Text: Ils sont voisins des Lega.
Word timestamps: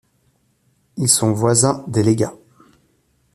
Ils 0.97 1.07
sont 1.07 1.31
voisins 1.31 1.85
des 1.87 2.01
Lega. 2.01 2.33